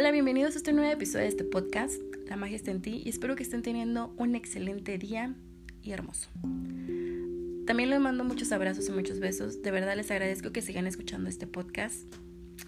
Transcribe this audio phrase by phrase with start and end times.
[0.00, 3.08] Hola, bienvenidos a este nuevo episodio de este podcast, La magia está en ti, y
[3.08, 5.34] espero que estén teniendo un excelente día
[5.82, 6.28] y hermoso.
[7.66, 9.60] También les mando muchos abrazos y muchos besos.
[9.60, 12.14] De verdad les agradezco que sigan escuchando este podcast.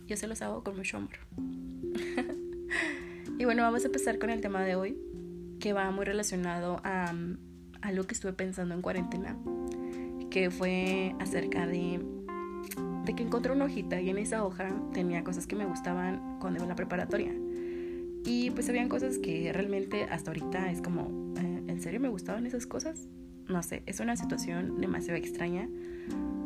[0.08, 1.18] Yo se los hago con mucho amor.
[3.38, 4.98] y bueno, vamos a empezar con el tema de hoy,
[5.60, 7.14] que va muy relacionado a,
[7.80, 9.38] a lo que estuve pensando en cuarentena,
[10.32, 12.00] que fue acerca de
[13.10, 16.58] de que encontré una hojita y en esa hoja tenía cosas que me gustaban cuando
[16.58, 17.34] iba a la preparatoria.
[18.24, 22.46] Y pues habían cosas que realmente hasta ahorita es como, eh, ¿en serio me gustaban
[22.46, 23.08] esas cosas?
[23.48, 25.68] No sé, es una situación demasiado extraña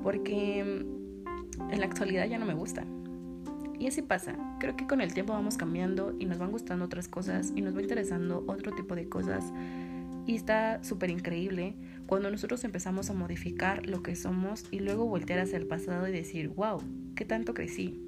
[0.02, 2.86] porque mm, en la actualidad ya no me gusta.
[3.78, 7.08] Y así pasa, creo que con el tiempo vamos cambiando y nos van gustando otras
[7.08, 9.52] cosas y nos va interesando otro tipo de cosas
[10.26, 11.74] y está súper increíble
[12.06, 16.12] cuando nosotros empezamos a modificar lo que somos y luego voltear hacia el pasado y
[16.12, 16.82] decir, wow,
[17.14, 17.98] ¿qué tanto crecí?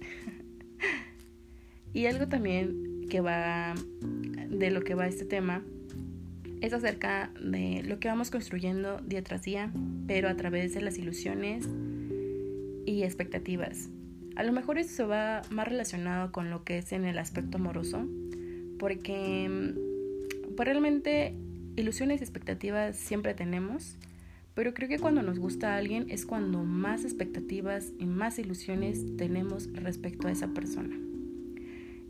[1.92, 3.74] y algo también que va
[4.48, 5.62] de lo que va este tema
[6.60, 9.70] es acerca de lo que vamos construyendo día tras día,
[10.06, 11.68] pero a través de las ilusiones
[12.86, 13.90] y expectativas.
[14.36, 17.58] A lo mejor eso se va más relacionado con lo que es en el aspecto
[17.58, 18.08] amoroso,
[18.78, 19.74] porque
[20.56, 21.36] pues realmente
[21.76, 23.96] Ilusiones y expectativas siempre tenemos,
[24.54, 29.16] pero creo que cuando nos gusta a alguien es cuando más expectativas y más ilusiones
[29.16, 30.96] tenemos respecto a esa persona.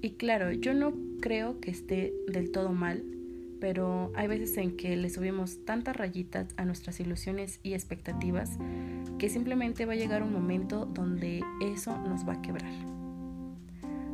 [0.03, 3.03] Y claro, yo no creo que esté del todo mal,
[3.59, 8.59] pero hay veces en que le subimos tantas rayitas a nuestras ilusiones y expectativas
[9.19, 12.71] que simplemente va a llegar un momento donde eso nos va a quebrar.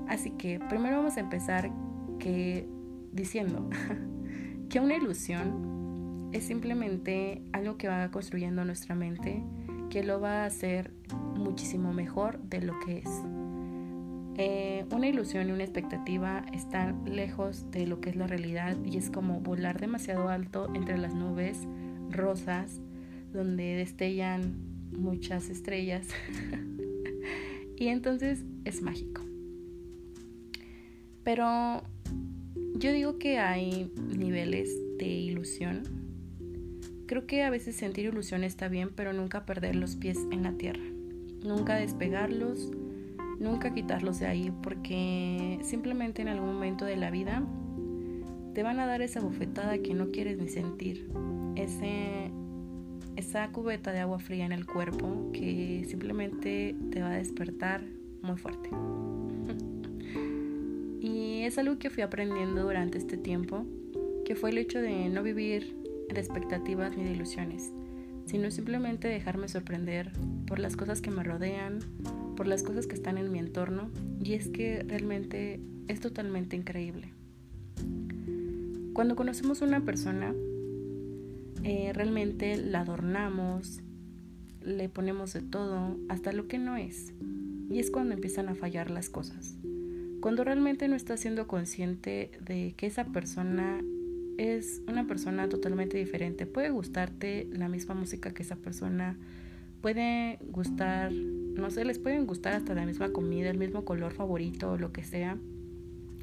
[0.07, 1.73] Así que primero vamos a empezar
[2.21, 2.69] que
[3.13, 3.69] diciendo
[4.71, 9.43] que una ilusión es simplemente algo que va construyendo nuestra mente,
[9.91, 10.93] que lo va a hacer
[11.35, 13.11] muchísimo mejor de lo que es.
[14.37, 18.97] Eh, una ilusión y una expectativa están lejos de lo que es la realidad y
[18.97, 21.67] es como volar demasiado alto entre las nubes
[22.09, 22.81] rosas
[23.33, 24.55] donde destellan
[24.93, 26.07] muchas estrellas
[27.77, 29.23] y entonces es mágico.
[31.25, 31.83] Pero
[32.75, 35.83] yo digo que hay niveles de ilusión.
[37.07, 40.53] Creo que a veces sentir ilusión está bien, pero nunca perder los pies en la
[40.53, 40.83] tierra.
[41.45, 42.71] Nunca despegarlos,
[43.39, 47.43] nunca quitarlos de ahí, porque simplemente en algún momento de la vida
[48.55, 51.09] te van a dar esa bofetada que no quieres ni sentir.
[51.57, 52.31] Ese,
[53.17, 57.83] esa cubeta de agua fría en el cuerpo que simplemente te va a despertar
[58.23, 58.71] muy fuerte
[61.45, 63.65] es algo que fui aprendiendo durante este tiempo,
[64.25, 65.77] que fue el hecho de no vivir
[66.13, 67.73] de expectativas ni de ilusiones,
[68.27, 70.13] sino simplemente dejarme sorprender
[70.47, 71.81] por las cosas que me rodean,
[72.37, 73.91] por las cosas que están en mi entorno,
[74.23, 77.13] y es que realmente es totalmente increíble.
[78.93, 80.35] Cuando conocemos a una persona,
[81.63, 83.81] eh, realmente la adornamos,
[84.63, 87.13] le ponemos de todo, hasta lo que no es,
[87.71, 89.57] y es cuando empiezan a fallar las cosas.
[90.21, 93.81] Cuando realmente no estás siendo consciente de que esa persona
[94.37, 96.47] es una persona totalmente diferente.
[96.47, 99.19] Puede gustarte la misma música que esa persona,
[99.83, 104.77] puede gustar, no sé, les pueden gustar hasta la misma comida, el mismo color favorito
[104.77, 105.37] lo que sea.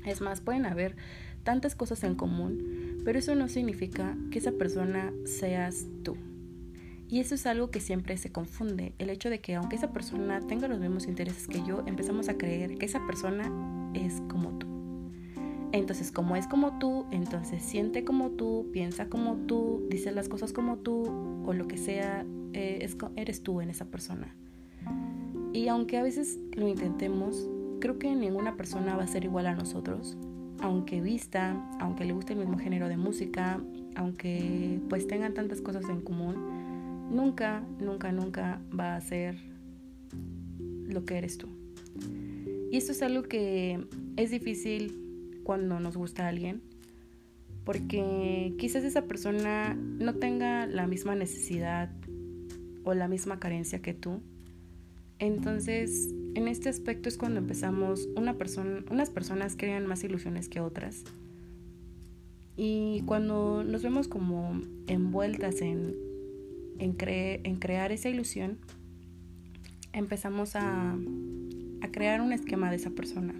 [0.05, 0.95] Es más, pueden haber
[1.43, 6.17] tantas cosas en común, pero eso no significa que esa persona seas tú.
[7.09, 10.41] Y eso es algo que siempre se confunde, el hecho de que aunque esa persona
[10.41, 14.67] tenga los mismos intereses que yo, empezamos a creer que esa persona es como tú.
[15.73, 20.53] Entonces, como es como tú, entonces siente como tú, piensa como tú, dice las cosas
[20.53, 21.03] como tú
[21.45, 24.33] o lo que sea, eh, eres tú en esa persona.
[25.53, 27.49] Y aunque a veces lo intentemos,
[27.79, 30.17] creo que ninguna persona va a ser igual a nosotros,
[30.61, 33.59] aunque vista, aunque le guste el mismo género de música,
[33.95, 36.35] aunque pues tengan tantas cosas en común,
[37.11, 39.37] nunca, nunca, nunca va a ser
[40.87, 41.56] lo que eres tú.
[42.71, 43.85] Y esto es algo que
[44.17, 46.61] es difícil cuando nos gusta a alguien,
[47.63, 51.89] porque quizás esa persona no tenga la misma necesidad
[52.83, 54.21] o la misma carencia que tú.
[55.19, 60.59] Entonces, en este aspecto es cuando empezamos, una persona, unas personas crean más ilusiones que
[60.59, 61.03] otras.
[62.55, 65.95] Y cuando nos vemos como envueltas en,
[66.79, 68.57] en crear esa ilusión,
[69.93, 70.97] empezamos a,
[71.81, 73.33] a crear un esquema de esa persona.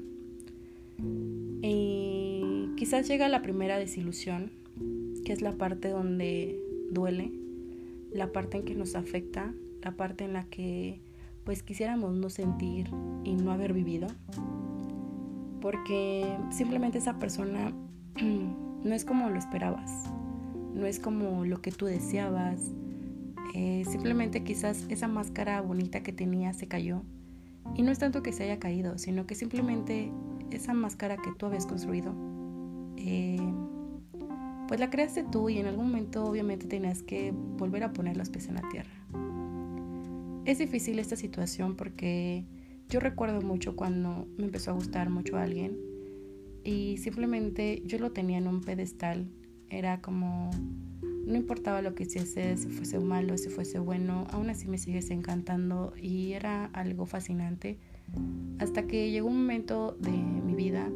[1.61, 4.51] Y quizás llega la primera desilusión,
[5.25, 6.59] que es la parte donde
[6.91, 7.31] duele,
[8.11, 9.53] la parte en que nos afecta,
[9.83, 10.99] la parte en la que
[11.43, 12.89] pues quisiéramos no sentir
[13.23, 14.07] y no haber vivido.
[15.61, 17.73] porque simplemente esa persona
[18.83, 19.91] no es como lo esperabas,
[20.73, 22.73] no es como lo que tú deseabas,
[23.55, 27.01] eh, simplemente quizás esa máscara bonita que tenía se cayó.
[27.75, 30.11] Y no es tanto que se haya caído, sino que simplemente
[30.51, 32.13] esa máscara que tú habías construido,
[32.97, 33.37] eh,
[34.67, 38.29] pues la creaste tú y en algún momento obviamente tenías que volver a poner los
[38.29, 38.91] pies en la tierra.
[40.45, 42.45] Es difícil esta situación porque
[42.89, 45.77] yo recuerdo mucho cuando me empezó a gustar mucho a alguien
[46.63, 49.29] y simplemente yo lo tenía en un pedestal.
[49.69, 50.51] Era como,
[51.27, 55.11] no importaba lo que hiciese, si fuese malo, si fuese bueno, aún así me sigues
[55.11, 57.77] encantando y era algo fascinante.
[58.59, 60.89] Hasta que llegó un momento de mi vida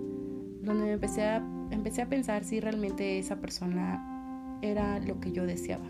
[0.63, 5.45] donde me empecé a, empecé a pensar si realmente esa persona era lo que yo
[5.45, 5.89] deseaba.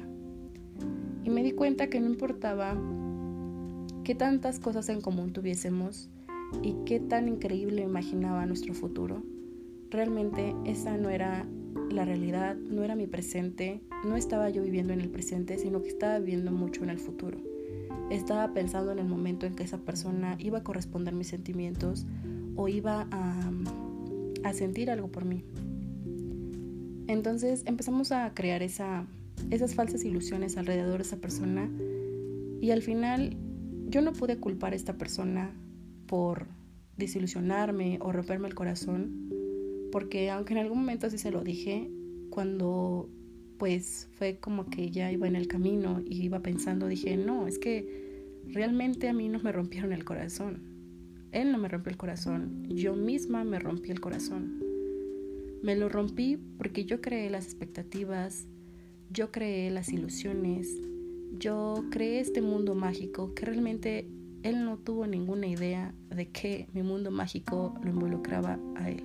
[1.24, 2.76] Y me di cuenta que no importaba
[4.04, 6.10] qué tantas cosas en común tuviésemos
[6.64, 9.22] y qué tan increíble imaginaba nuestro futuro.
[9.92, 11.46] Realmente esa no era
[11.91, 15.89] la realidad, no era mi presente, no estaba yo viviendo en el presente, sino que
[15.89, 17.38] estaba viviendo mucho en el futuro.
[18.09, 22.06] Estaba pensando en el momento en que esa persona iba a corresponder mis sentimientos
[22.56, 23.51] o iba a,
[24.53, 25.45] sentir algo por mí.
[27.07, 29.06] Entonces empezamos a crear esa,
[29.50, 31.69] esas falsas ilusiones alrededor de esa persona
[32.59, 33.38] y al final
[33.88, 35.51] yo no pude culpar a esta persona
[36.06, 36.47] por
[36.97, 39.41] desilusionarme o romperme el corazón,
[39.92, 41.90] porque aunque en algún momento sí se lo dije,
[42.30, 43.10] cuando
[43.58, 47.60] pues fue como que ya iba en el camino y iba pensando, dije, no, es
[47.60, 50.64] que realmente a mí no me rompieron el corazón.
[51.32, 54.64] Él no me rompió el corazón, yo misma me rompí el corazón.
[55.62, 58.48] Me lo rompí porque yo creé las expectativas,
[59.12, 60.68] yo creé las ilusiones,
[61.38, 64.08] yo creé este mundo mágico que realmente
[64.44, 69.04] él no tuvo ninguna idea de que mi mundo mágico lo involucraba a él.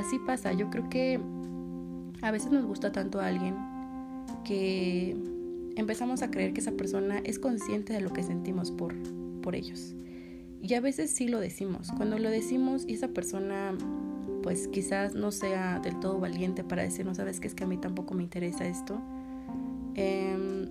[0.00, 1.20] Así pasa, yo creo que
[2.22, 3.54] a veces nos gusta tanto a alguien
[4.44, 5.16] que
[5.76, 8.94] empezamos a creer que esa persona es consciente de lo que sentimos por,
[9.42, 9.94] por ellos.
[10.62, 11.90] Y a veces sí lo decimos.
[11.96, 13.72] Cuando lo decimos y esa persona
[14.42, 17.66] pues quizás no sea del todo valiente para decir, no sabes que es que a
[17.66, 18.98] mí tampoco me interesa esto,
[19.94, 20.68] Em,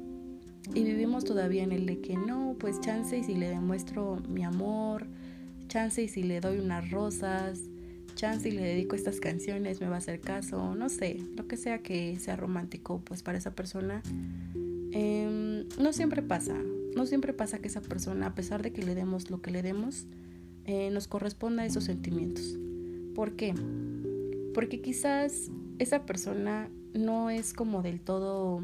[0.74, 4.44] y vivimos todavía en el de que no, pues chance y si le demuestro mi
[4.44, 5.08] amor,
[5.68, 7.62] chance y si le doy unas rosas,
[8.19, 11.56] chance y le dedico estas canciones me va a hacer caso, no sé, lo que
[11.56, 14.01] sea que sea romántico pues para esa persona.
[14.92, 16.56] Em, no siempre pasa,
[16.95, 19.62] no siempre pasa que esa persona, a pesar de que le demos lo que le
[19.62, 20.06] demos,
[20.66, 22.57] eh, nos corresponda a esos sentimientos.
[23.16, 23.54] ¿Por qué?
[24.54, 28.62] Porque quizás esa persona no es como del todo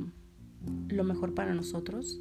[0.90, 2.20] lo mejor para nosotros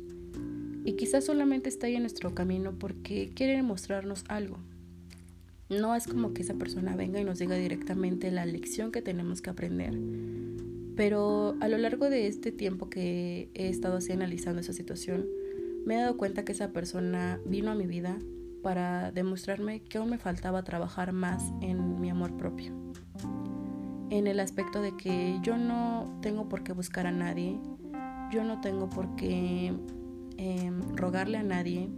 [0.84, 4.58] y quizás solamente está ahí en nuestro camino porque quiere mostrarnos algo.
[5.70, 9.40] No es como que esa persona venga y nos diga directamente la lección que tenemos
[9.40, 9.99] que aprender.
[10.96, 15.26] Pero a lo largo de este tiempo que he estado así analizando esa situación,
[15.84, 18.19] me he dado cuenta que esa persona vino a mi vida
[18.62, 22.72] para demostrarme que aún me faltaba trabajar más en mi amor propio.
[24.10, 27.60] En el aspecto de que yo no tengo por qué buscar a nadie,
[28.31, 29.75] yo no tengo por qué
[30.38, 31.91] em, rogarle a nadie,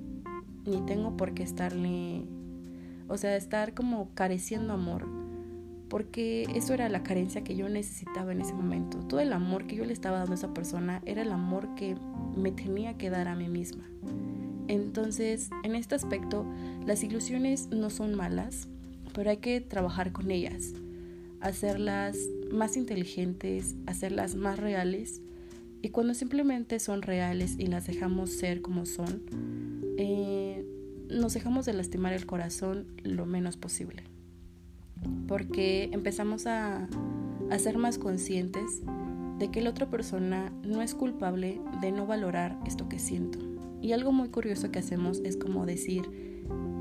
[0.65, 2.25] ni tengo por qué estarle,
[3.09, 5.07] o sea, estar como careciendo amor,
[5.89, 8.99] porque eso era la carencia que yo necesitaba en ese momento.
[8.99, 11.97] Todo el amor que yo le estaba dando a esa persona era el amor que
[12.37, 13.85] me tenía que dar a mí misma.
[14.69, 16.45] Entonces, en este aspecto,
[16.85, 18.69] las ilusiones no son malas,
[19.15, 20.75] pero hay que trabajar con ellas,
[21.41, 22.17] hacerlas
[22.51, 25.23] más inteligentes, hacerlas más reales
[25.87, 29.23] y cuando simplemente son reales y las dejamos ser como son,
[29.99, 30.46] eh,
[31.11, 34.05] nos dejamos de lastimar el corazón lo menos posible.
[35.29, 36.89] Porque empezamos a,
[37.59, 38.83] ser más conscientes
[39.39, 43.39] de que la otra persona no es culpable de no valorar esto que siento.
[43.81, 46.03] Y algo muy curioso que hacemos es como decir,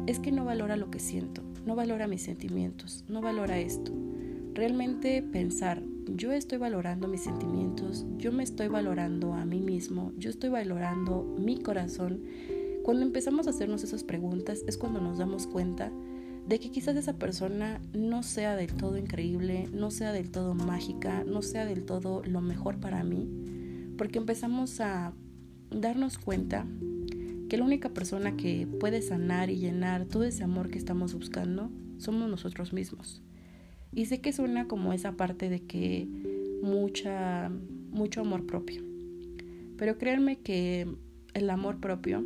[0.08, 3.92] es que no valora lo que siento, no valora mis sentimientos, no valora esto.
[4.54, 10.30] Realmente pensar, yo estoy valorando mis sentimientos, yo me estoy valorando a mí mismo, yo
[10.30, 12.22] estoy valorando mi corazón.
[12.86, 15.92] Cuando empezamos a hacernos esas preguntas es cuando nos damos cuenta
[16.48, 21.24] de que quizás esa persona no sea del todo increíble, no sea del todo mágica,
[21.24, 23.28] no sea del todo lo mejor para mí,
[23.98, 25.16] porque empezamos a
[25.72, 26.68] darnos cuenta
[27.50, 31.72] que la única persona que puede sanar y llenar todo ese amor que estamos buscando
[31.98, 33.24] somos nosotros mismos.
[33.92, 36.08] Y sé que suena como esa parte de que
[36.62, 37.50] mucha,
[37.90, 38.84] mucho amor propio.
[39.76, 40.88] Pero créanme que
[41.34, 42.24] el amor propio,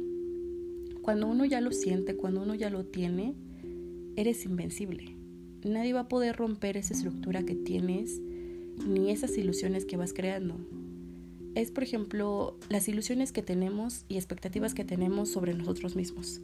[1.01, 3.35] cuando uno ya lo siente, cuando uno ya lo tiene,
[4.15, 5.15] eres invencible.
[5.63, 8.21] nadie va a poder romper esa estructura que tienes
[8.85, 10.55] ni esas ilusiones que vas creando.
[11.55, 16.41] Es, por ejemplo, las ilusiones que tenemos y expectativas que tenemos sobre nosotros mismos.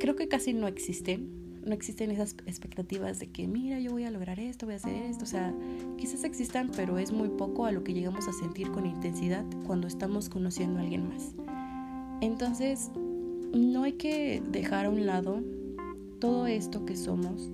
[0.00, 1.30] Creo que casi no existen.
[1.64, 4.94] No existen esas expectativas de que, mira, yo voy a lograr esto, voy a hacer
[4.94, 5.24] esto.
[5.24, 5.54] O sea,
[5.98, 9.86] quizás existan, pero es muy poco a lo que llegamos a sentir con intensidad cuando
[9.86, 11.34] estamos conociendo a alguien más.
[12.20, 12.90] Entonces,
[13.52, 15.42] no hay que dejar a un lado
[16.20, 17.50] todo esto que somos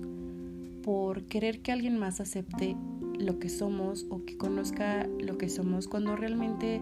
[0.83, 2.75] por querer que alguien más acepte
[3.17, 6.81] lo que somos o que conozca lo que somos cuando realmente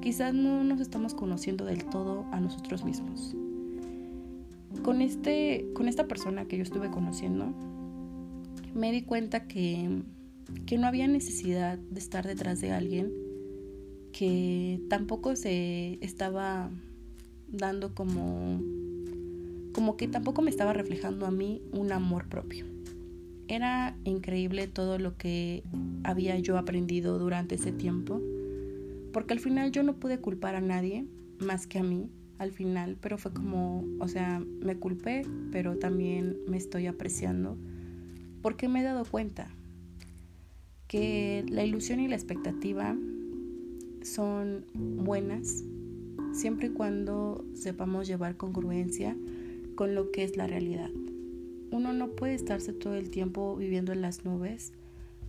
[0.00, 3.36] quizás no nos estamos conociendo del todo a nosotros mismos.
[4.82, 7.54] Con, este, con esta persona que yo estuve conociendo,
[8.74, 10.02] me di cuenta que,
[10.66, 13.12] que no había necesidad de estar detrás de alguien,
[14.12, 16.70] que tampoco se estaba
[17.56, 18.60] dando como,
[19.72, 22.66] como que tampoco me estaba reflejando a mí un amor propio.
[23.48, 25.62] Era increíble todo lo que
[26.02, 28.20] había yo aprendido durante ese tiempo,
[29.12, 31.06] porque al final yo no pude culpar a nadie
[31.40, 36.36] más que a mí al final, pero fue como, o sea, me culpé, pero también
[36.48, 37.56] me estoy apreciando,
[38.42, 39.48] porque me he dado cuenta
[40.88, 42.96] que la ilusión y la expectativa
[44.02, 45.64] son buenas
[46.34, 49.16] siempre y cuando sepamos llevar congruencia
[49.74, 50.90] con lo que es la realidad
[51.74, 54.72] uno no puede estarse todo el tiempo viviendo en las nubes.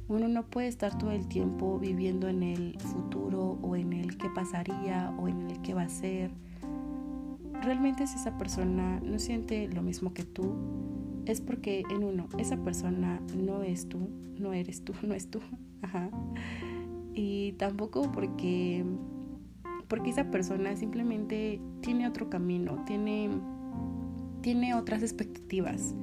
[0.08, 4.30] Uno no puede estar todo el tiempo viviendo en el futuro o en el qué
[4.30, 6.30] pasaría o en el qué va a ser.
[7.64, 10.54] Realmente si esa persona no siente lo mismo que tú,
[11.26, 14.08] es porque en uno, esa persona no es tú,
[14.38, 15.40] no eres tú, no es tú.
[17.16, 18.86] Y tampoco porque,
[19.88, 23.30] porque esa persona simplemente tiene otro camino, tiene,
[24.42, 25.94] tiene otras expectativas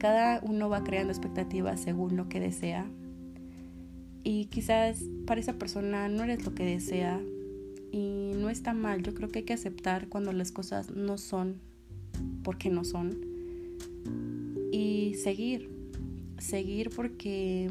[0.00, 2.90] cada uno va creando expectativas según lo que desea.
[4.24, 7.20] Y quizás para esa persona no eres lo que desea
[7.92, 9.02] y no está mal.
[9.02, 11.60] Yo creo que hay que aceptar cuando las cosas no son
[12.42, 13.18] porque no son.
[14.72, 15.68] Y seguir,
[16.38, 17.68] seguir porque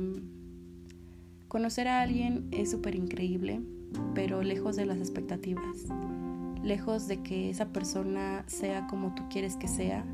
[1.47, 3.59] conocer a alguien es súper increíble,
[4.15, 5.85] pero lejos de las expectativas,
[6.63, 10.05] lejos de que esa persona sea como tú quieres que sea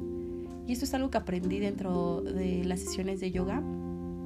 [0.67, 3.61] y esto es algo que aprendí dentro de las sesiones de yoga,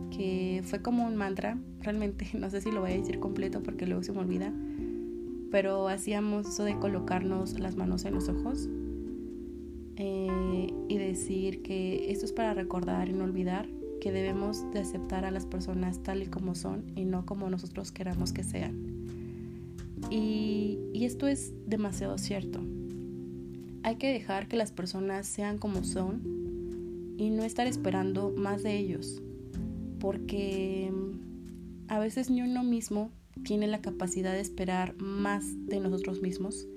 [0.10, 1.58] que fue como un mantra.
[1.82, 4.54] Realmente no sé si lo voy a decir completo porque luego se me olvida.
[5.52, 8.70] Pero hacíamos eso de colocarnos las manos en los ojos
[9.96, 13.68] eh, y decir que esto es para recordar y no olvidar
[14.00, 17.92] que debemos de aceptar a las personas tal y como son y no como nosotros
[17.92, 18.99] queramos que sean.
[20.10, 22.62] Y esto es demasiado cierto
[23.84, 28.78] hay que dejar que las personas sean como son y no estar esperando más de
[28.78, 29.22] ellos,
[30.00, 33.12] porque mm, a veces ni uno mismo
[33.44, 36.68] tiene la capacidad de esperar más de nosotros mismos.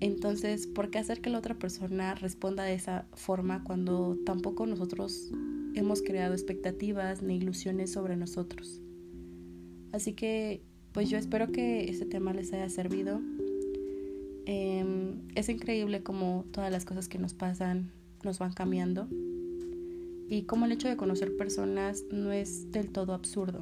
[0.00, 5.30] Entonces, ¿por qué hacer que la otra persona responda de esa forma cuando tampoco nosotros
[5.74, 8.80] hemos creado expectativas ni ilusiones sobre nosotros?
[9.92, 13.20] Así que, pues yo espero que este tema les haya servido
[14.52, 17.92] Em, es increíble cómo todas las cosas que nos pasan
[18.24, 19.06] nos van cambiando
[20.28, 23.60] y cómo el hecho de conocer personas no es del todo absurdo.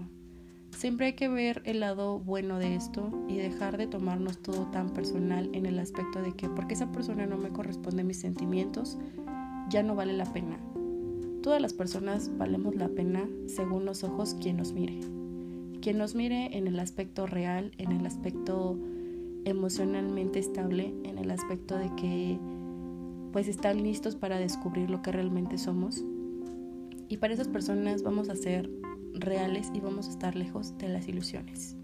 [0.70, 4.94] Siempre hay que ver el lado bueno de esto y dejar de tomarnos todo tan
[4.94, 8.96] personal en el aspecto de que porque esa persona no me corresponde mis sentimientos,
[9.68, 10.58] ya no vale la pena.
[11.42, 15.17] Todas las personas valemos la pena según los ojos quien nos mire.
[15.80, 18.78] Quien nos mire en el aspecto real, en el aspecto
[19.48, 22.38] emocionalmente estable en el aspecto de que
[23.32, 26.04] pues están listos para descubrir lo que realmente somos.
[27.08, 28.70] Y para esas personas vamos a ser
[29.14, 31.77] reales y vamos a estar lejos de las ilusiones.